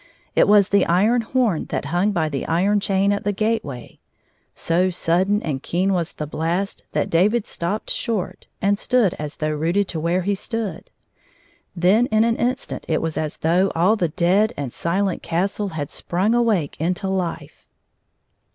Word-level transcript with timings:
It 0.35 0.47
was 0.47 0.69
the 0.69 0.83
iron 0.87 1.21
horn 1.21 1.65
that 1.65 1.85
hung 1.93 2.11
by 2.11 2.27
the 2.27 2.47
iron 2.47 2.79
chain 2.79 3.13
at 3.13 3.23
the 3.23 3.31
gateway; 3.31 3.99
so 4.55 4.89
sudden 4.89 5.43
and 5.43 5.61
keen 5.61 5.93
was 5.93 6.13
the 6.13 6.25
blast 6.25 6.81
that 6.93 7.07
David 7.11 7.45
stopped 7.45 7.91
short 7.91 8.47
and 8.63 8.79
stood 8.79 9.13
as 9.19 9.35
though 9.35 9.51
rooted 9.51 9.87
to 9.89 9.99
where 9.99 10.23
he 10.23 10.33
stood. 10.33 10.89
Then 11.75 12.07
in 12.07 12.23
an 12.23 12.37
instant 12.37 12.83
it 12.87 12.99
was 12.99 13.15
as 13.15 13.37
though 13.37 13.71
all 13.75 13.95
the 13.95 14.09
dead 14.09 14.53
and 14.57 14.73
silent 14.73 15.21
castle 15.21 15.67
had 15.67 15.91
sprung 15.91 16.33
awake 16.33 16.77
into 16.81 17.07
life. 17.07 17.67